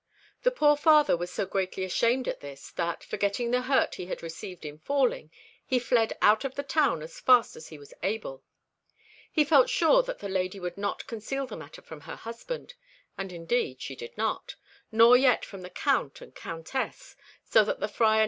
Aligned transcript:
The 0.41 0.49
poor 0.49 0.75
father 0.77 1.15
was 1.15 1.29
so 1.31 1.45
greatly 1.45 1.83
ashamed 1.83 2.27
at 2.27 2.39
this, 2.39 2.71
that, 2.71 3.03
forgetting 3.03 3.51
the 3.51 3.61
hurt 3.61 3.93
he 3.93 4.07
had 4.07 4.23
received 4.23 4.65
in 4.65 4.79
falling, 4.79 5.29
he 5.63 5.77
fled 5.77 6.17
out 6.23 6.43
of 6.43 6.55
the 6.55 6.63
town 6.63 7.03
as 7.03 7.19
fast 7.19 7.55
as 7.55 7.67
he 7.67 7.77
was 7.77 7.93
able. 8.01 8.43
He 9.31 9.43
felt 9.43 9.69
sure 9.69 10.01
that 10.01 10.17
the 10.17 10.27
lady 10.27 10.59
would 10.59 10.75
not 10.75 11.05
conceal 11.05 11.45
the 11.45 11.55
matter 11.55 11.83
from 11.83 12.01
her 12.01 12.15
husband; 12.15 12.73
and 13.15 13.31
indeed 13.31 13.79
she 13.79 13.95
did 13.95 14.17
not, 14.17 14.55
nor 14.91 15.15
yet 15.15 15.45
from 15.45 15.61
the 15.61 15.69
Count 15.69 16.19
and 16.19 16.33
Countess, 16.33 17.15
so 17.43 17.63
that 17.63 17.79
the 17.79 17.85
Friar 17.85 17.85
never 17.85 17.85
again 17.85 17.85
durst 17.85 17.85
come 17.85 17.85
into 17.85 17.87
their 17.87 17.93
presence. 18.13 18.17